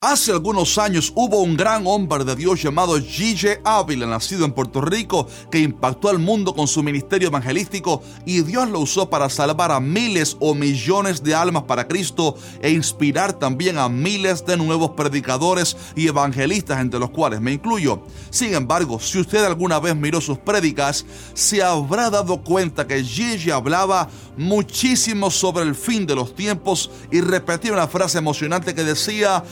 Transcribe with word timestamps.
Hace 0.00 0.30
algunos 0.30 0.78
años 0.78 1.12
hubo 1.16 1.40
un 1.40 1.56
gran 1.56 1.84
hombre 1.88 2.22
de 2.22 2.36
Dios 2.36 2.62
llamado 2.62 3.00
Gigi 3.02 3.48
Ávila, 3.64 4.06
nacido 4.06 4.44
en 4.44 4.52
Puerto 4.52 4.80
Rico, 4.80 5.26
que 5.50 5.58
impactó 5.58 6.08
al 6.08 6.20
mundo 6.20 6.54
con 6.54 6.68
su 6.68 6.84
ministerio 6.84 7.26
evangelístico 7.26 8.00
y 8.24 8.42
Dios 8.42 8.68
lo 8.68 8.78
usó 8.78 9.10
para 9.10 9.28
salvar 9.28 9.72
a 9.72 9.80
miles 9.80 10.36
o 10.38 10.54
millones 10.54 11.24
de 11.24 11.34
almas 11.34 11.64
para 11.64 11.88
Cristo 11.88 12.36
e 12.62 12.70
inspirar 12.70 13.32
también 13.32 13.76
a 13.76 13.88
miles 13.88 14.46
de 14.46 14.56
nuevos 14.56 14.92
predicadores 14.92 15.76
y 15.96 16.06
evangelistas, 16.06 16.78
entre 16.78 17.00
los 17.00 17.10
cuales 17.10 17.40
me 17.40 17.54
incluyo. 17.54 18.04
Sin 18.30 18.54
embargo, 18.54 19.00
si 19.00 19.18
usted 19.18 19.44
alguna 19.44 19.80
vez 19.80 19.96
miró 19.96 20.20
sus 20.20 20.38
prédicas, 20.38 21.06
se 21.34 21.60
habrá 21.60 22.08
dado 22.08 22.44
cuenta 22.44 22.86
que 22.86 23.02
Gigi 23.02 23.50
hablaba 23.50 24.08
muchísimo 24.36 25.28
sobre 25.32 25.64
el 25.64 25.74
fin 25.74 26.06
de 26.06 26.14
los 26.14 26.36
tiempos 26.36 26.88
y 27.10 27.20
repetía 27.20 27.72
una 27.72 27.88
frase 27.88 28.18
emocionante 28.18 28.76
que 28.76 28.84
decía, 28.84 29.42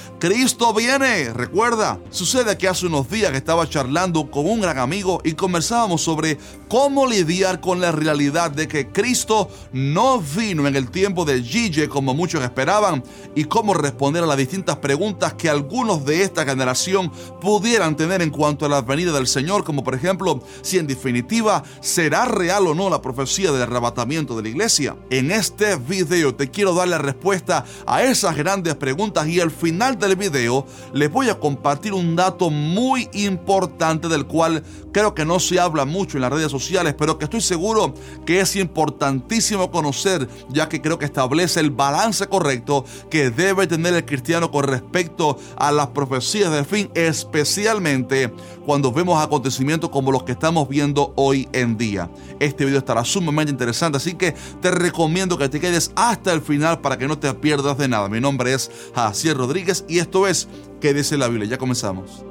viene. 0.74 1.32
Recuerda, 1.32 1.98
sucede 2.10 2.58
que 2.58 2.68
hace 2.68 2.86
unos 2.86 3.08
días 3.08 3.30
que 3.30 3.38
estaba 3.38 3.68
charlando 3.68 4.30
con 4.30 4.46
un 4.46 4.60
gran 4.60 4.78
amigo 4.78 5.20
y 5.24 5.32
conversábamos 5.32 6.02
sobre 6.02 6.38
cómo 6.68 7.06
lidiar 7.06 7.60
con 7.60 7.80
la 7.80 7.92
realidad 7.92 8.50
de 8.50 8.68
que 8.68 8.88
Cristo 8.88 9.48
no 9.72 10.20
vino 10.20 10.66
en 10.66 10.76
el 10.76 10.90
tiempo 10.90 11.24
de 11.24 11.42
Gigi 11.42 11.88
como 11.88 12.14
muchos 12.14 12.42
esperaban 12.42 13.02
y 13.34 13.44
cómo 13.44 13.72
responder 13.72 14.24
a 14.24 14.26
las 14.26 14.36
distintas 14.36 14.76
preguntas 14.76 15.34
que 15.34 15.48
algunos 15.48 16.04
de 16.04 16.22
esta 16.22 16.44
generación 16.44 17.10
pudieran 17.40 17.96
tener 17.96 18.20
en 18.20 18.30
cuanto 18.30 18.66
a 18.66 18.68
la 18.68 18.82
venida 18.82 19.12
del 19.12 19.26
Señor, 19.26 19.64
como 19.64 19.84
por 19.84 19.94
ejemplo, 19.94 20.42
si 20.62 20.78
en 20.78 20.86
definitiva 20.86 21.62
será 21.80 22.26
real 22.26 22.66
o 22.66 22.74
no 22.74 22.90
la 22.90 23.00
profecía 23.00 23.52
del 23.52 23.62
arrebatamiento 23.62 24.36
de 24.36 24.42
la 24.42 24.48
iglesia. 24.48 24.96
En 25.10 25.30
este 25.30 25.76
video 25.76 26.34
te 26.34 26.50
quiero 26.50 26.74
dar 26.74 26.88
la 26.88 26.98
respuesta 26.98 27.64
a 27.86 28.02
esas 28.02 28.36
grandes 28.36 28.74
preguntas 28.74 29.28
y 29.28 29.40
al 29.40 29.50
final 29.50 29.98
del 29.98 30.16
video 30.16 30.25
les 30.92 31.12
voy 31.12 31.28
a 31.28 31.38
compartir 31.38 31.92
un 31.92 32.16
dato 32.16 32.50
muy 32.50 33.08
importante 33.12 34.08
del 34.08 34.26
cual 34.26 34.62
creo 34.92 35.14
que 35.14 35.24
no 35.24 35.38
se 35.38 35.60
habla 35.60 35.84
mucho 35.84 36.16
en 36.16 36.22
las 36.22 36.32
redes 36.32 36.50
sociales, 36.50 36.94
pero 36.98 37.18
que 37.18 37.24
estoy 37.24 37.40
seguro 37.40 37.94
que 38.24 38.40
es 38.40 38.56
importantísimo 38.56 39.70
conocer, 39.70 40.26
ya 40.48 40.68
que 40.68 40.80
creo 40.80 40.98
que 40.98 41.04
establece 41.04 41.60
el 41.60 41.70
balance 41.70 42.26
correcto 42.28 42.84
que 43.10 43.30
debe 43.30 43.66
tener 43.66 43.92
el 43.94 44.06
cristiano 44.06 44.50
con 44.50 44.64
respecto 44.64 45.38
a 45.56 45.70
las 45.70 45.88
profecías 45.88 46.50
del 46.50 46.64
fin, 46.64 46.90
especialmente 46.94 48.32
cuando 48.64 48.90
vemos 48.90 49.22
acontecimientos 49.22 49.90
como 49.90 50.10
los 50.10 50.24
que 50.24 50.32
estamos 50.32 50.68
viendo 50.68 51.12
hoy 51.16 51.48
en 51.52 51.76
día. 51.76 52.10
Este 52.40 52.64
video 52.64 52.78
estará 52.78 53.04
sumamente 53.04 53.52
interesante, 53.52 53.98
así 53.98 54.14
que 54.14 54.34
te 54.62 54.70
recomiendo 54.70 55.36
que 55.36 55.48
te 55.48 55.60
quedes 55.60 55.92
hasta 55.94 56.32
el 56.32 56.40
final 56.40 56.80
para 56.80 56.96
que 56.96 57.06
no 57.06 57.18
te 57.18 57.32
pierdas 57.34 57.76
de 57.76 57.86
nada. 57.86 58.08
Mi 58.08 58.20
nombre 58.20 58.54
es 58.54 58.70
Jacier 58.94 59.36
Rodríguez 59.36 59.84
y 59.88 59.98
esto 59.98 60.15
es 60.24 60.48
¿Qué 60.80 60.94
dice 60.94 61.16
la 61.16 61.28
Biblia? 61.28 61.48
Ya 61.48 61.58
comenzamos. 61.58 62.24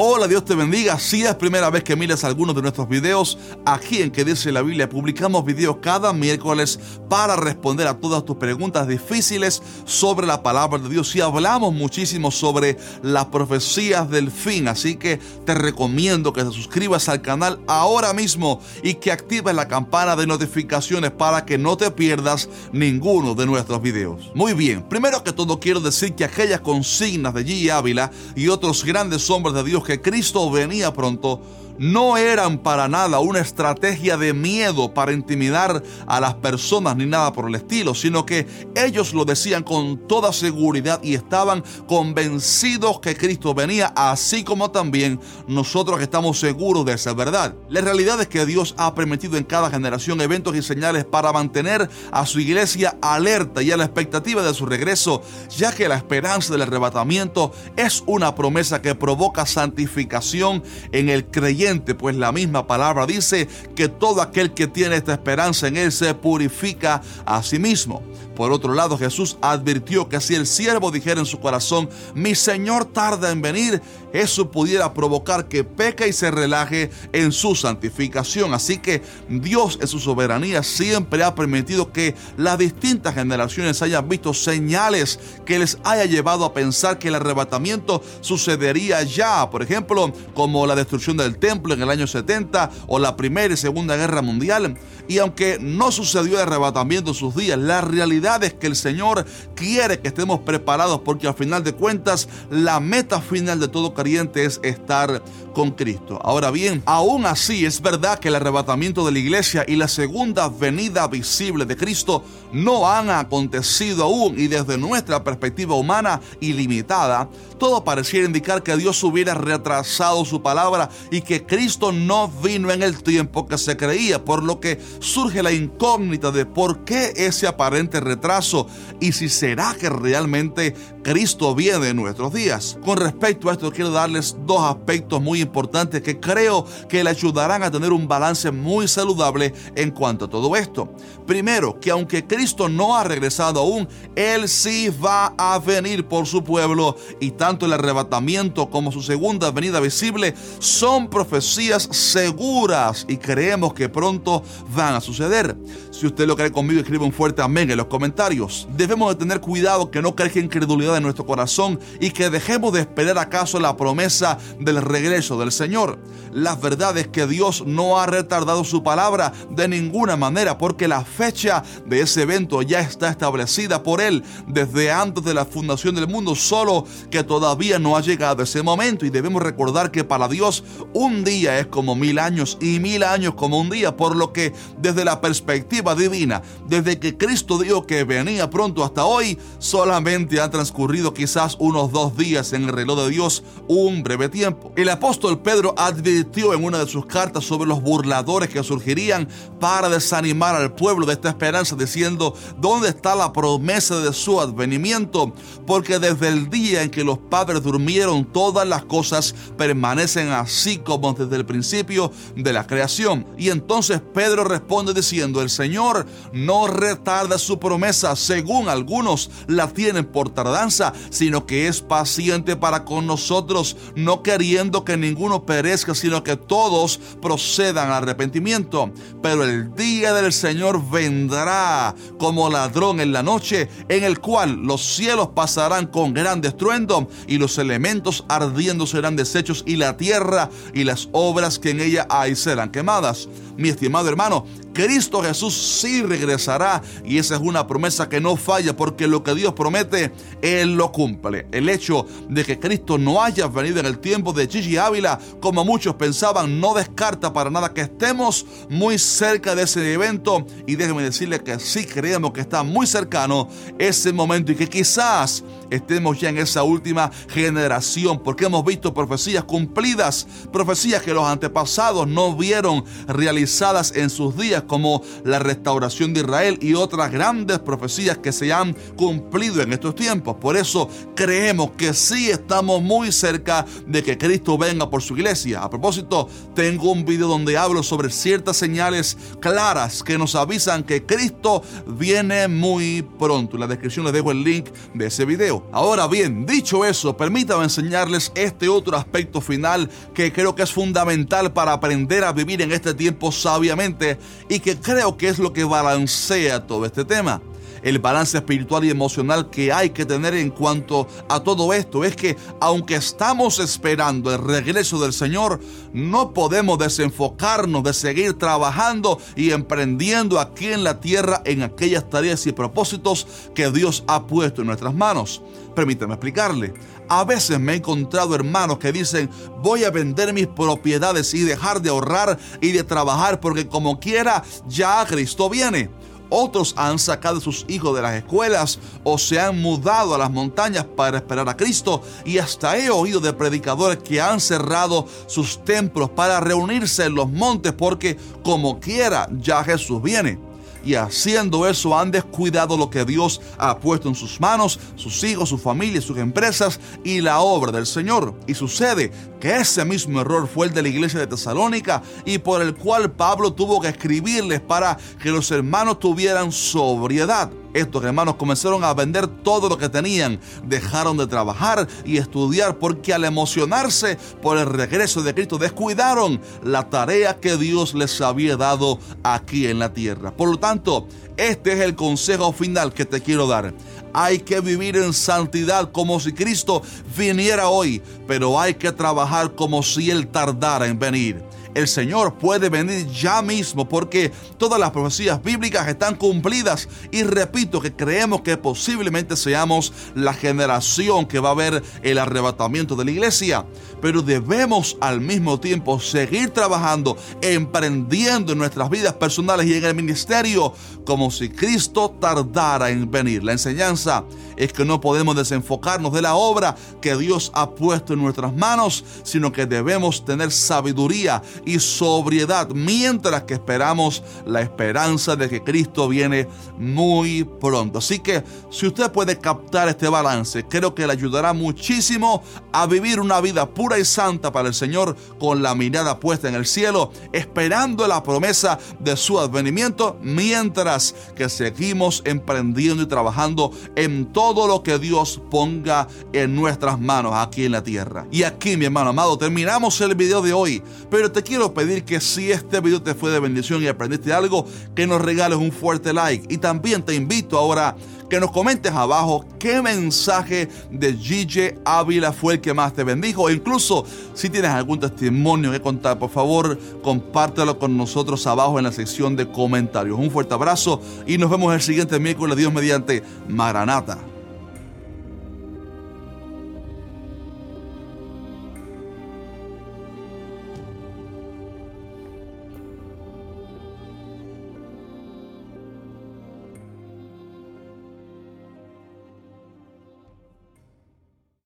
Hola, 0.00 0.28
Dios 0.28 0.44
te 0.44 0.54
bendiga. 0.54 0.96
Si 0.96 1.24
es 1.24 1.34
primera 1.34 1.70
vez 1.70 1.82
que 1.82 1.96
miras 1.96 2.22
algunos 2.22 2.54
de 2.54 2.62
nuestros 2.62 2.88
videos, 2.88 3.36
aquí 3.66 4.00
en 4.00 4.12
que 4.12 4.24
dice 4.24 4.52
la 4.52 4.62
Biblia 4.62 4.88
publicamos 4.88 5.44
videos 5.44 5.78
cada 5.82 6.12
miércoles 6.12 6.78
para 7.08 7.34
responder 7.34 7.88
a 7.88 7.98
todas 7.98 8.24
tus 8.24 8.36
preguntas 8.36 8.86
difíciles 8.86 9.60
sobre 9.86 10.24
la 10.24 10.40
palabra 10.40 10.78
de 10.78 10.88
Dios 10.88 11.16
y 11.16 11.20
hablamos 11.20 11.74
muchísimo 11.74 12.30
sobre 12.30 12.76
las 13.02 13.26
profecías 13.26 14.08
del 14.08 14.30
fin. 14.30 14.68
Así 14.68 14.94
que 14.94 15.16
te 15.44 15.56
recomiendo 15.56 16.32
que 16.32 16.44
te 16.44 16.52
suscribas 16.52 17.08
al 17.08 17.20
canal 17.20 17.58
ahora 17.66 18.12
mismo 18.12 18.60
y 18.84 18.94
que 18.94 19.10
actives 19.10 19.52
la 19.52 19.66
campana 19.66 20.14
de 20.14 20.28
notificaciones 20.28 21.10
para 21.10 21.44
que 21.44 21.58
no 21.58 21.76
te 21.76 21.90
pierdas 21.90 22.48
ninguno 22.70 23.34
de 23.34 23.46
nuestros 23.46 23.82
videos. 23.82 24.30
Muy 24.32 24.52
bien, 24.52 24.80
primero 24.88 25.24
que 25.24 25.32
todo 25.32 25.58
quiero 25.58 25.80
decir 25.80 26.14
que 26.14 26.22
aquellas 26.22 26.60
consignas 26.60 27.34
de 27.34 27.44
G. 27.44 27.70
Ávila 27.70 28.12
y 28.36 28.46
otros 28.46 28.84
grandes 28.84 29.28
hombres 29.28 29.56
de 29.56 29.64
Dios 29.64 29.87
que 29.88 30.02
Cristo 30.02 30.50
venía 30.50 30.92
pronto 30.92 31.40
no 31.78 32.16
eran 32.16 32.58
para 32.58 32.88
nada 32.88 33.20
una 33.20 33.38
estrategia 33.38 34.16
de 34.16 34.34
miedo 34.34 34.92
para 34.92 35.12
intimidar 35.12 35.82
a 36.06 36.20
las 36.20 36.34
personas 36.34 36.96
ni 36.96 37.06
nada 37.06 37.32
por 37.32 37.48
el 37.48 37.54
estilo, 37.54 37.94
sino 37.94 38.26
que 38.26 38.46
ellos 38.74 39.14
lo 39.14 39.24
decían 39.24 39.62
con 39.62 40.08
toda 40.08 40.32
seguridad 40.32 41.00
y 41.02 41.14
estaban 41.14 41.62
convencidos 41.86 43.00
que 43.00 43.16
Cristo 43.16 43.54
venía, 43.54 43.92
así 43.96 44.44
como 44.44 44.70
también 44.70 45.20
nosotros 45.46 46.00
estamos 46.00 46.38
seguros 46.38 46.84
de 46.84 46.94
esa 46.94 47.14
verdad. 47.14 47.54
La 47.68 47.80
realidad 47.80 48.20
es 48.20 48.28
que 48.28 48.44
Dios 48.44 48.74
ha 48.76 48.94
permitido 48.94 49.36
en 49.36 49.44
cada 49.44 49.70
generación 49.70 50.20
eventos 50.20 50.56
y 50.56 50.62
señales 50.62 51.04
para 51.04 51.32
mantener 51.32 51.88
a 52.10 52.26
su 52.26 52.40
iglesia 52.40 52.96
alerta 53.00 53.62
y 53.62 53.70
a 53.70 53.76
la 53.76 53.84
expectativa 53.84 54.42
de 54.42 54.54
su 54.54 54.66
regreso, 54.66 55.22
ya 55.56 55.72
que 55.72 55.88
la 55.88 55.96
esperanza 55.96 56.52
del 56.52 56.62
arrebatamiento 56.62 57.52
es 57.76 58.02
una 58.06 58.34
promesa 58.34 58.82
que 58.82 58.94
provoca 58.94 59.46
santificación 59.46 60.62
en 60.92 61.08
el 61.08 61.26
creyente 61.26 61.67
pues 61.76 62.16
la 62.16 62.32
misma 62.32 62.66
palabra 62.66 63.06
dice 63.06 63.48
que 63.74 63.88
todo 63.88 64.22
aquel 64.22 64.54
que 64.54 64.66
tiene 64.66 64.96
esta 64.96 65.12
esperanza 65.12 65.68
en 65.68 65.76
Él 65.76 65.92
se 65.92 66.14
purifica 66.14 67.02
a 67.26 67.42
sí 67.42 67.58
mismo. 67.58 68.02
Por 68.38 68.52
otro 68.52 68.72
lado, 68.72 68.96
Jesús 68.96 69.36
advirtió 69.42 70.08
que 70.08 70.20
si 70.20 70.36
el 70.36 70.46
siervo 70.46 70.92
dijera 70.92 71.18
en 71.18 71.26
su 71.26 71.40
corazón, 71.40 71.90
mi 72.14 72.36
Señor 72.36 72.84
tarda 72.84 73.32
en 73.32 73.42
venir, 73.42 73.82
eso 74.12 74.52
pudiera 74.52 74.94
provocar 74.94 75.48
que 75.48 75.64
peque 75.64 76.06
y 76.06 76.12
se 76.12 76.30
relaje 76.30 76.90
en 77.12 77.32
su 77.32 77.56
santificación. 77.56 78.54
Así 78.54 78.78
que 78.78 79.02
Dios 79.28 79.80
en 79.80 79.88
su 79.88 79.98
soberanía 79.98 80.62
siempre 80.62 81.24
ha 81.24 81.34
permitido 81.34 81.92
que 81.92 82.14
las 82.36 82.58
distintas 82.58 83.16
generaciones 83.16 83.82
hayan 83.82 84.08
visto 84.08 84.32
señales 84.32 85.18
que 85.44 85.58
les 85.58 85.76
haya 85.82 86.04
llevado 86.04 86.44
a 86.44 86.54
pensar 86.54 87.00
que 87.00 87.08
el 87.08 87.16
arrebatamiento 87.16 88.04
sucedería 88.20 89.02
ya. 89.02 89.50
Por 89.50 89.64
ejemplo, 89.64 90.12
como 90.32 90.64
la 90.64 90.76
destrucción 90.76 91.16
del 91.16 91.38
templo 91.38 91.57
en 91.66 91.82
el 91.82 91.90
año 91.90 92.06
70 92.06 92.70
o 92.86 92.98
la 92.98 93.16
Primera 93.16 93.52
y 93.52 93.56
Segunda 93.56 93.96
Guerra 93.96 94.22
Mundial. 94.22 94.76
Y 95.08 95.18
aunque 95.18 95.58
no 95.60 95.90
sucedió 95.90 96.38
arrebatamiento 96.38 97.10
en 97.10 97.14
sus 97.14 97.34
días, 97.34 97.58
la 97.58 97.80
realidad 97.80 98.44
es 98.44 98.54
que 98.54 98.66
el 98.66 98.76
Señor 98.76 99.24
quiere 99.54 100.00
que 100.00 100.08
estemos 100.08 100.40
preparados 100.40 101.00
porque 101.00 101.26
al 101.26 101.34
final 101.34 101.64
de 101.64 101.72
cuentas 101.72 102.28
la 102.50 102.78
meta 102.78 103.20
final 103.20 103.58
de 103.58 103.68
todo 103.68 103.94
creyente 103.94 104.44
es 104.44 104.60
estar 104.62 105.22
con 105.54 105.70
Cristo. 105.72 106.20
Ahora 106.22 106.50
bien, 106.50 106.82
aún 106.86 107.26
así 107.26 107.64
es 107.64 107.80
verdad 107.80 108.18
que 108.18 108.28
el 108.28 108.36
arrebatamiento 108.36 109.04
de 109.04 109.12
la 109.12 109.18
iglesia 109.18 109.64
y 109.66 109.76
la 109.76 109.88
segunda 109.88 110.48
venida 110.48 111.08
visible 111.08 111.64
de 111.64 111.76
Cristo 111.76 112.22
no 112.52 112.88
han 112.88 113.10
acontecido 113.10 114.04
aún 114.04 114.38
y 114.38 114.46
desde 114.46 114.78
nuestra 114.78 115.24
perspectiva 115.24 115.74
humana 115.74 116.20
y 116.40 116.52
limitada, 116.52 117.28
todo 117.58 117.82
pareciera 117.82 118.26
indicar 118.26 118.62
que 118.62 118.76
Dios 118.76 119.02
hubiera 119.02 119.34
retrasado 119.34 120.24
su 120.24 120.42
palabra 120.42 120.90
y 121.10 121.22
que 121.22 121.44
Cristo 121.48 121.92
no 121.92 122.28
vino 122.28 122.70
en 122.70 122.82
el 122.82 123.02
tiempo 123.02 123.48
que 123.48 123.56
se 123.56 123.76
creía, 123.76 124.22
por 124.22 124.42
lo 124.42 124.60
que 124.60 124.78
surge 125.00 125.42
la 125.42 125.50
incógnita 125.50 126.30
de 126.30 126.44
por 126.44 126.84
qué 126.84 127.14
ese 127.16 127.46
aparente 127.46 128.00
retraso 128.00 128.66
y 129.00 129.12
si 129.12 129.30
será 129.30 129.74
que 129.74 129.88
realmente 129.88 130.74
Cristo 131.02 131.54
viene 131.54 131.88
en 131.88 131.96
nuestros 131.96 132.34
días. 132.34 132.78
Con 132.84 132.98
respecto 132.98 133.48
a 133.48 133.52
esto 133.52 133.72
quiero 133.72 133.90
darles 133.90 134.36
dos 134.46 134.60
aspectos 134.60 135.22
muy 135.22 135.40
importantes 135.40 136.02
que 136.02 136.20
creo 136.20 136.66
que 136.86 137.02
le 137.02 137.10
ayudarán 137.10 137.62
a 137.62 137.70
tener 137.70 137.92
un 137.92 138.06
balance 138.06 138.50
muy 138.50 138.86
saludable 138.86 139.54
en 139.74 139.90
cuanto 139.90 140.26
a 140.26 140.30
todo 140.30 140.54
esto. 140.54 140.92
Primero, 141.26 141.80
que 141.80 141.90
aunque 141.90 142.26
Cristo 142.26 142.68
no 142.68 142.94
ha 142.94 143.04
regresado 143.04 143.60
aún, 143.60 143.88
Él 144.14 144.48
sí 144.50 144.90
va 144.90 145.32
a 145.38 145.58
venir 145.58 146.06
por 146.06 146.26
su 146.26 146.44
pueblo 146.44 146.96
y 147.20 147.30
tanto 147.30 147.64
el 147.64 147.72
arrebatamiento 147.72 148.68
como 148.68 148.92
su 148.92 149.02
segunda 149.02 149.50
venida 149.50 149.80
visible 149.80 150.34
son 150.58 151.08
profecías 151.08 151.37
seguras 151.40 153.04
y 153.08 153.16
creemos 153.16 153.74
que 153.74 153.88
pronto 153.88 154.42
van 154.74 154.94
a 154.94 155.00
suceder. 155.00 155.56
Si 155.90 156.06
usted 156.06 156.26
lo 156.26 156.36
cree 156.36 156.52
conmigo, 156.52 156.80
escribe 156.80 157.04
un 157.04 157.12
fuerte 157.12 157.42
amén 157.42 157.70
en 157.70 157.76
los 157.76 157.86
comentarios. 157.86 158.68
Debemos 158.76 159.10
de 159.10 159.16
tener 159.16 159.40
cuidado 159.40 159.90
que 159.90 160.02
no 160.02 160.14
caiga 160.14 160.40
incredulidad 160.40 160.96
en 160.96 161.02
nuestro 161.02 161.26
corazón 161.26 161.80
y 162.00 162.10
que 162.10 162.30
dejemos 162.30 162.72
de 162.72 162.80
esperar 162.80 163.18
acaso 163.18 163.58
la 163.58 163.76
promesa 163.76 164.38
del 164.60 164.80
regreso 164.82 165.38
del 165.38 165.52
Señor. 165.52 165.98
La 166.32 166.54
verdad 166.54 166.96
es 166.98 167.08
que 167.08 167.26
Dios 167.26 167.64
no 167.66 167.98
ha 167.98 168.06
retardado 168.06 168.62
su 168.64 168.82
palabra 168.82 169.32
de 169.50 169.66
ninguna 169.66 170.16
manera 170.16 170.58
porque 170.58 170.86
la 170.86 171.04
fecha 171.04 171.62
de 171.86 172.02
ese 172.02 172.22
evento 172.22 172.62
ya 172.62 172.80
está 172.80 173.08
establecida 173.08 173.82
por 173.82 174.00
Él 174.00 174.22
desde 174.46 174.92
antes 174.92 175.24
de 175.24 175.34
la 175.34 175.44
fundación 175.44 175.94
del 175.94 176.06
mundo, 176.06 176.34
solo 176.34 176.84
que 177.10 177.24
todavía 177.24 177.78
no 177.78 177.96
ha 177.96 178.02
llegado 178.02 178.42
ese 178.42 178.62
momento 178.62 179.06
y 179.06 179.10
debemos 179.10 179.42
recordar 179.42 179.90
que 179.90 180.04
para 180.04 180.28
Dios 180.28 180.62
un 180.92 181.17
día 181.24 181.58
es 181.58 181.66
como 181.66 181.94
mil 181.94 182.18
años 182.18 182.58
y 182.60 182.78
mil 182.78 183.02
años 183.02 183.34
como 183.34 183.60
un 183.60 183.70
día, 183.70 183.96
por 183.96 184.16
lo 184.16 184.32
que 184.32 184.52
desde 184.78 185.04
la 185.04 185.20
perspectiva 185.20 185.94
divina, 185.94 186.42
desde 186.66 186.98
que 186.98 187.16
Cristo 187.16 187.58
dijo 187.58 187.86
que 187.86 188.04
venía 188.04 188.50
pronto 188.50 188.84
hasta 188.84 189.04
hoy, 189.04 189.38
solamente 189.58 190.40
han 190.40 190.50
transcurrido 190.50 191.14
quizás 191.14 191.56
unos 191.58 191.92
dos 191.92 192.16
días 192.16 192.52
en 192.52 192.64
el 192.64 192.72
reloj 192.72 193.00
de 193.00 193.10
Dios, 193.10 193.42
un 193.68 194.02
breve 194.02 194.28
tiempo. 194.28 194.72
El 194.76 194.88
apóstol 194.88 195.40
Pedro 195.40 195.74
advirtió 195.76 196.54
en 196.54 196.64
una 196.64 196.78
de 196.78 196.86
sus 196.86 197.06
cartas 197.06 197.44
sobre 197.44 197.68
los 197.68 197.82
burladores 197.82 198.48
que 198.48 198.62
surgirían 198.62 199.28
para 199.60 199.88
desanimar 199.88 200.54
al 200.54 200.74
pueblo 200.74 201.06
de 201.06 201.14
esta 201.14 201.28
esperanza, 201.28 201.76
diciendo, 201.76 202.34
¿dónde 202.58 202.88
está 202.88 203.14
la 203.14 203.32
promesa 203.32 203.98
de 204.00 204.12
su 204.12 204.40
advenimiento? 204.40 205.32
Porque 205.66 205.98
desde 205.98 206.28
el 206.28 206.50
día 206.50 206.82
en 206.82 206.90
que 206.90 207.04
los 207.04 207.18
padres 207.18 207.62
durmieron, 207.62 208.24
todas 208.24 208.66
las 208.66 208.84
cosas 208.84 209.34
permanecen 209.56 210.30
así 210.30 210.78
como 210.78 211.07
desde 211.16 211.36
el 211.36 211.46
principio 211.46 212.12
de 212.36 212.52
la 212.52 212.66
creación. 212.66 213.26
Y 213.38 213.50
entonces 213.50 214.00
Pedro 214.12 214.44
responde 214.44 214.92
diciendo, 214.92 215.40
el 215.40 215.50
Señor 215.50 216.06
no 216.32 216.66
retarda 216.66 217.38
su 217.38 217.58
promesa, 217.58 218.16
según 218.16 218.68
algunos 218.68 219.30
la 219.46 219.68
tienen 219.68 220.04
por 220.04 220.30
tardanza, 220.30 220.92
sino 221.10 221.46
que 221.46 221.68
es 221.68 221.80
paciente 221.80 222.56
para 222.56 222.84
con 222.84 223.06
nosotros, 223.06 223.76
no 223.94 224.22
queriendo 224.22 224.84
que 224.84 224.96
ninguno 224.96 225.44
perezca, 225.44 225.94
sino 225.94 226.22
que 226.22 226.36
todos 226.36 226.98
procedan 227.22 227.88
al 227.88 228.02
arrepentimiento. 228.02 228.90
Pero 229.22 229.44
el 229.44 229.74
día 229.74 230.12
del 230.12 230.32
Señor 230.32 230.82
vendrá 230.90 231.94
como 232.18 232.50
ladrón 232.50 233.00
en 233.00 233.12
la 233.12 233.22
noche, 233.22 233.68
en 233.88 234.04
el 234.04 234.18
cual 234.18 234.56
los 234.62 234.96
cielos 234.96 235.28
pasarán 235.34 235.86
con 235.86 236.14
gran 236.14 236.42
estruendo 236.44 237.08
y 237.26 237.38
los 237.38 237.58
elementos 237.58 238.24
ardiendo 238.28 238.86
serán 238.86 239.16
deshechos 239.16 239.62
y 239.66 239.76
la 239.76 239.96
tierra 239.96 240.50
y 240.74 240.84
las 240.84 240.97
obras 241.12 241.58
que 241.58 241.70
en 241.70 241.80
ella 241.80 242.06
hay 242.10 242.34
serán 242.34 242.70
quemadas. 242.70 243.28
Mi 243.56 243.68
estimado 243.68 244.08
hermano, 244.08 244.46
Cristo 244.78 245.20
Jesús 245.20 245.80
sí 245.80 246.02
regresará 246.02 246.80
y 247.04 247.18
esa 247.18 247.34
es 247.34 247.40
una 247.40 247.66
promesa 247.66 248.08
que 248.08 248.20
no 248.20 248.36
falla 248.36 248.76
porque 248.76 249.08
lo 249.08 249.24
que 249.24 249.34
Dios 249.34 249.52
promete, 249.52 250.12
Él 250.40 250.76
lo 250.76 250.92
cumple. 250.92 251.48
El 251.50 251.68
hecho 251.68 252.06
de 252.28 252.44
que 252.44 252.60
Cristo 252.60 252.96
no 252.96 253.20
haya 253.20 253.48
venido 253.48 253.80
en 253.80 253.86
el 253.86 253.98
tiempo 253.98 254.32
de 254.32 254.46
Gigi 254.46 254.76
Ávila, 254.76 255.18
como 255.40 255.64
muchos 255.64 255.96
pensaban, 255.96 256.60
no 256.60 256.74
descarta 256.74 257.32
para 257.32 257.50
nada 257.50 257.74
que 257.74 257.80
estemos 257.80 258.46
muy 258.68 259.00
cerca 259.00 259.56
de 259.56 259.64
ese 259.64 259.92
evento 259.92 260.46
y 260.64 260.76
déjeme 260.76 261.02
decirle 261.02 261.42
que 261.42 261.58
sí 261.58 261.84
creemos 261.84 262.32
que 262.32 262.40
está 262.40 262.62
muy 262.62 262.86
cercano 262.86 263.48
ese 263.80 264.12
momento 264.12 264.52
y 264.52 264.54
que 264.54 264.68
quizás 264.68 265.42
estemos 265.70 266.20
ya 266.20 266.28
en 266.28 266.38
esa 266.38 266.62
última 266.62 267.10
generación 267.28 268.22
porque 268.22 268.44
hemos 268.44 268.64
visto 268.64 268.94
profecías 268.94 269.42
cumplidas, 269.42 270.26
profecías 270.52 270.87
que 270.88 271.12
los 271.12 271.24
antepasados 271.24 272.08
no 272.08 272.34
vieron 272.34 272.82
realizadas 273.06 273.92
en 273.94 274.08
sus 274.08 274.36
días 274.36 274.62
como 274.66 275.02
la 275.22 275.38
restauración 275.38 276.14
de 276.14 276.20
Israel 276.20 276.58
y 276.62 276.74
otras 276.74 277.12
grandes 277.12 277.58
profecías 277.58 278.16
que 278.18 278.32
se 278.32 278.52
han 278.52 278.74
cumplido 278.96 279.60
en 279.60 279.72
estos 279.74 279.94
tiempos. 279.94 280.36
Por 280.40 280.56
eso 280.56 280.88
creemos 281.14 281.72
que 281.72 281.92
sí 281.92 282.30
estamos 282.30 282.80
muy 282.80 283.12
cerca 283.12 283.66
de 283.86 284.02
que 284.02 284.16
Cristo 284.16 284.56
venga 284.56 284.88
por 284.88 285.02
su 285.02 285.14
iglesia. 285.14 285.62
A 285.62 285.68
propósito, 285.68 286.28
tengo 286.54 286.90
un 286.90 287.04
video 287.04 287.28
donde 287.28 287.58
hablo 287.58 287.82
sobre 287.82 288.10
ciertas 288.10 288.56
señales 288.56 289.18
claras 289.40 290.02
que 290.02 290.16
nos 290.16 290.34
avisan 290.34 290.84
que 290.84 291.04
Cristo 291.04 291.62
viene 291.86 292.48
muy 292.48 293.02
pronto. 293.18 293.56
En 293.56 293.60
la 293.60 293.66
descripción 293.66 294.06
les 294.06 294.14
dejo 294.14 294.30
el 294.30 294.42
link 294.42 294.70
de 294.94 295.06
ese 295.06 295.26
video. 295.26 295.66
Ahora 295.70 296.06
bien, 296.06 296.46
dicho 296.46 296.84
eso, 296.84 297.14
permítame 297.14 297.64
enseñarles 297.64 298.32
este 298.34 298.70
otro 298.70 298.96
aspecto 298.96 299.42
final 299.42 299.90
que 300.14 300.32
creo 300.32 300.54
que 300.54 300.62
es 300.62 300.72
fundamental 300.78 301.52
para 301.52 301.72
aprender 301.72 302.22
a 302.22 302.30
vivir 302.30 302.62
en 302.62 302.70
este 302.70 302.94
tiempo 302.94 303.32
sabiamente 303.32 304.16
y 304.48 304.60
que 304.60 304.76
creo 304.76 305.16
que 305.16 305.26
es 305.26 305.40
lo 305.40 305.52
que 305.52 305.64
balancea 305.64 306.68
todo 306.68 306.86
este 306.86 307.04
tema. 307.04 307.42
El 307.88 308.00
balance 308.00 308.36
espiritual 308.36 308.84
y 308.84 308.90
emocional 308.90 309.48
que 309.48 309.72
hay 309.72 309.88
que 309.88 310.04
tener 310.04 310.34
en 310.34 310.50
cuanto 310.50 311.08
a 311.26 311.40
todo 311.40 311.72
esto 311.72 312.04
es 312.04 312.14
que 312.14 312.36
aunque 312.60 312.96
estamos 312.96 313.58
esperando 313.60 314.30
el 314.30 314.44
regreso 314.44 315.00
del 315.00 315.14
Señor, 315.14 315.58
no 315.94 316.34
podemos 316.34 316.78
desenfocarnos 316.78 317.82
de 317.82 317.94
seguir 317.94 318.34
trabajando 318.34 319.18
y 319.36 319.52
emprendiendo 319.52 320.38
aquí 320.38 320.66
en 320.66 320.84
la 320.84 321.00
tierra 321.00 321.40
en 321.46 321.62
aquellas 321.62 322.10
tareas 322.10 322.46
y 322.46 322.52
propósitos 322.52 323.26
que 323.54 323.70
Dios 323.70 324.04
ha 324.06 324.26
puesto 324.26 324.60
en 324.60 324.66
nuestras 324.66 324.92
manos. 324.92 325.40
Permítame 325.74 326.12
explicarle. 326.12 326.74
A 327.08 327.24
veces 327.24 327.58
me 327.58 327.72
he 327.72 327.76
encontrado 327.76 328.34
hermanos 328.34 328.78
que 328.78 328.92
dicen, 328.92 329.30
voy 329.62 329.84
a 329.84 329.90
vender 329.90 330.34
mis 330.34 330.46
propiedades 330.46 331.32
y 331.32 331.40
dejar 331.40 331.80
de 331.80 331.88
ahorrar 331.88 332.38
y 332.60 332.72
de 332.72 332.84
trabajar 332.84 333.40
porque 333.40 333.66
como 333.66 333.98
quiera 333.98 334.44
ya 334.66 335.06
Cristo 335.06 335.48
viene. 335.48 335.88
Otros 336.30 336.74
han 336.76 336.98
sacado 336.98 337.38
a 337.38 337.40
sus 337.40 337.64
hijos 337.68 337.94
de 337.94 338.02
las 338.02 338.14
escuelas 338.14 338.78
o 339.04 339.18
se 339.18 339.40
han 339.40 339.60
mudado 339.60 340.14
a 340.14 340.18
las 340.18 340.30
montañas 340.30 340.84
para 340.84 341.18
esperar 341.18 341.48
a 341.48 341.56
Cristo. 341.56 342.02
Y 342.24 342.38
hasta 342.38 342.76
he 342.76 342.90
oído 342.90 343.20
de 343.20 343.32
predicadores 343.32 343.98
que 343.98 344.20
han 344.20 344.40
cerrado 344.40 345.06
sus 345.26 345.64
templos 345.64 346.10
para 346.10 346.40
reunirse 346.40 347.04
en 347.04 347.14
los 347.14 347.30
montes 347.30 347.72
porque 347.72 348.16
como 348.42 348.80
quiera 348.80 349.28
ya 349.40 349.62
Jesús 349.64 350.02
viene 350.02 350.47
y 350.88 350.94
haciendo 350.94 351.68
eso 351.68 351.98
han 351.98 352.10
descuidado 352.10 352.78
lo 352.78 352.88
que 352.88 353.04
Dios 353.04 353.42
ha 353.58 353.78
puesto 353.78 354.08
en 354.08 354.14
sus 354.14 354.40
manos, 354.40 354.80
sus 354.96 355.22
hijos, 355.22 355.50
su 355.50 355.58
familia, 355.58 356.00
sus 356.00 356.16
empresas 356.16 356.80
y 357.04 357.20
la 357.20 357.40
obra 357.40 357.70
del 357.70 357.84
Señor. 357.84 358.34
Y 358.46 358.54
sucede 358.54 359.12
que 359.38 359.54
ese 359.54 359.84
mismo 359.84 360.22
error 360.22 360.48
fue 360.48 360.68
el 360.68 360.72
de 360.72 360.80
la 360.80 360.88
iglesia 360.88 361.20
de 361.20 361.26
Tesalónica 361.26 362.02
y 362.24 362.38
por 362.38 362.62
el 362.62 362.74
cual 362.74 363.10
Pablo 363.10 363.52
tuvo 363.52 363.82
que 363.82 363.88
escribirles 363.88 364.62
para 364.62 364.96
que 365.22 365.28
los 365.28 365.50
hermanos 365.50 365.98
tuvieran 365.98 366.52
sobriedad. 366.52 367.50
Estos 367.78 368.02
hermanos 368.02 368.34
comenzaron 368.34 368.82
a 368.82 368.92
vender 368.92 369.28
todo 369.28 369.68
lo 369.68 369.78
que 369.78 369.88
tenían, 369.88 370.40
dejaron 370.64 371.16
de 371.16 371.28
trabajar 371.28 371.86
y 372.04 372.16
estudiar 372.16 372.76
porque 372.76 373.14
al 373.14 373.24
emocionarse 373.24 374.18
por 374.42 374.58
el 374.58 374.66
regreso 374.66 375.22
de 375.22 375.32
Cristo 375.32 375.58
descuidaron 375.58 376.40
la 376.64 376.90
tarea 376.90 377.38
que 377.38 377.56
Dios 377.56 377.94
les 377.94 378.20
había 378.20 378.56
dado 378.56 378.98
aquí 379.22 379.68
en 379.68 379.78
la 379.78 379.92
tierra. 379.92 380.32
Por 380.36 380.50
lo 380.50 380.58
tanto, 380.58 381.06
este 381.36 381.74
es 381.74 381.78
el 381.78 381.94
consejo 381.94 382.52
final 382.52 382.92
que 382.92 383.04
te 383.04 383.20
quiero 383.20 383.46
dar. 383.46 383.72
Hay 384.12 384.40
que 384.40 384.60
vivir 384.60 384.96
en 384.96 385.12
santidad 385.12 385.92
como 385.92 386.18
si 386.18 386.32
Cristo 386.32 386.82
viniera 387.16 387.68
hoy, 387.68 388.02
pero 388.26 388.58
hay 388.58 388.74
que 388.74 388.90
trabajar 388.90 389.54
como 389.54 389.84
si 389.84 390.10
Él 390.10 390.26
tardara 390.26 390.88
en 390.88 390.98
venir 390.98 391.44
el 391.78 391.86
Señor 391.86 392.34
puede 392.34 392.68
venir 392.68 393.06
ya 393.06 393.40
mismo 393.40 393.88
porque 393.88 394.32
todas 394.56 394.80
las 394.80 394.90
profecías 394.90 395.40
bíblicas 395.40 395.86
están 395.86 396.16
cumplidas 396.16 396.88
y 397.12 397.22
repito 397.22 397.80
que 397.80 397.94
creemos 397.94 398.40
que 398.40 398.56
posiblemente 398.56 399.36
seamos 399.36 399.92
la 400.16 400.34
generación 400.34 401.26
que 401.26 401.38
va 401.38 401.50
a 401.50 401.54
ver 401.54 401.82
el 402.02 402.18
arrebatamiento 402.18 402.96
de 402.96 403.04
la 403.04 403.12
iglesia, 403.12 403.64
pero 404.02 404.22
debemos 404.22 404.96
al 405.00 405.20
mismo 405.20 405.60
tiempo 405.60 406.00
seguir 406.00 406.50
trabajando, 406.50 407.16
emprendiendo 407.42 408.52
en 408.52 408.58
nuestras 408.58 408.90
vidas 408.90 409.14
personales 409.14 409.66
y 409.66 409.74
en 409.74 409.84
el 409.84 409.94
ministerio 409.94 410.72
como 411.04 411.30
si 411.30 411.48
Cristo 411.48 412.14
tardara 412.20 412.90
en 412.90 413.08
venir. 413.08 413.44
La 413.44 413.52
enseñanza 413.52 414.24
es 414.56 414.72
que 414.72 414.84
no 414.84 415.00
podemos 415.00 415.36
desenfocarnos 415.36 416.12
de 416.12 416.22
la 416.22 416.34
obra 416.34 416.74
que 417.00 417.16
Dios 417.16 417.52
ha 417.54 417.70
puesto 417.70 418.12
en 418.12 418.20
nuestras 418.20 418.54
manos, 418.54 419.04
sino 419.22 419.52
que 419.52 419.64
debemos 419.64 420.24
tener 420.24 420.50
sabiduría 420.50 421.40
y 421.68 421.78
sobriedad 421.78 422.70
mientras 422.70 423.42
que 423.42 423.54
esperamos 423.54 424.22
la 424.46 424.62
esperanza 424.62 425.36
de 425.36 425.50
que 425.50 425.62
Cristo 425.62 426.08
viene 426.08 426.48
muy 426.78 427.44
pronto. 427.44 427.98
Así 427.98 428.20
que 428.20 428.42
si 428.70 428.86
usted 428.86 429.12
puede 429.12 429.38
captar 429.38 429.88
este 429.88 430.08
balance, 430.08 430.64
creo 430.64 430.94
que 430.94 431.06
le 431.06 431.12
ayudará 431.12 431.52
muchísimo 431.52 432.42
a 432.72 432.86
vivir 432.86 433.20
una 433.20 433.40
vida 433.42 433.68
pura 433.68 433.98
y 433.98 434.04
santa 434.04 434.50
para 434.50 434.68
el 434.68 434.74
Señor 434.74 435.14
con 435.38 435.62
la 435.62 435.74
mirada 435.74 436.18
puesta 436.18 436.48
en 436.48 436.54
el 436.54 436.64
cielo, 436.64 437.12
esperando 437.32 438.06
la 438.06 438.22
promesa 438.22 438.78
de 438.98 439.16
su 439.16 439.38
advenimiento 439.38 440.16
mientras 440.22 441.14
que 441.36 441.50
seguimos 441.50 442.22
emprendiendo 442.24 443.02
y 443.02 443.06
trabajando 443.06 443.72
en 443.94 444.32
todo 444.32 444.66
lo 444.66 444.82
que 444.82 444.98
Dios 444.98 445.40
ponga 445.50 446.08
en 446.32 446.54
nuestras 446.54 446.98
manos 446.98 447.32
aquí 447.34 447.66
en 447.66 447.72
la 447.72 447.82
tierra. 447.82 448.26
Y 448.30 448.44
aquí, 448.44 448.76
mi 448.76 448.86
hermano 448.86 449.10
amado, 449.10 449.36
terminamos 449.36 450.00
el 450.00 450.14
video 450.14 450.40
de 450.40 450.52
hoy, 450.52 450.82
pero 451.10 451.30
te 451.30 451.42
quiero 451.48 451.72
pedir 451.72 452.04
que 452.04 452.20
si 452.20 452.52
este 452.52 452.80
video 452.80 453.00
te 453.00 453.14
fue 453.14 453.30
de 453.30 453.40
bendición 453.40 453.82
y 453.82 453.86
aprendiste 453.86 454.34
algo, 454.34 454.66
que 454.94 455.06
nos 455.06 455.22
regales 455.22 455.58
un 455.58 455.72
fuerte 455.72 456.12
like. 456.12 456.46
Y 456.52 456.58
también 456.58 457.02
te 457.02 457.14
invito 457.14 457.56
ahora 457.56 457.96
que 458.28 458.38
nos 458.38 458.50
comentes 458.50 458.92
abajo 458.92 459.46
qué 459.58 459.80
mensaje 459.80 460.68
de 460.90 461.14
Gigi 461.14 461.70
Ávila 461.86 462.34
fue 462.34 462.54
el 462.54 462.60
que 462.60 462.74
más 462.74 462.92
te 462.92 463.02
bendijo. 463.02 463.44
O 463.44 463.50
incluso 463.50 464.04
si 464.34 464.50
tienes 464.50 464.70
algún 464.70 465.00
testimonio 465.00 465.72
que 465.72 465.80
contar, 465.80 466.18
por 466.18 466.28
favor, 466.28 466.78
compártelo 467.02 467.78
con 467.78 467.96
nosotros 467.96 468.46
abajo 468.46 468.78
en 468.78 468.84
la 468.84 468.92
sección 468.92 469.34
de 469.34 469.50
comentarios. 469.50 470.18
Un 470.18 470.30
fuerte 470.30 470.52
abrazo 470.52 471.00
y 471.26 471.38
nos 471.38 471.50
vemos 471.50 471.74
el 471.74 471.80
siguiente 471.80 472.20
miércoles, 472.20 472.58
Dios 472.58 472.72
mediante 472.72 473.22
Maranata. 473.48 474.27